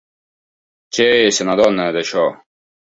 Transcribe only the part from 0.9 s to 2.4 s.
Chee se n'adona, d'això.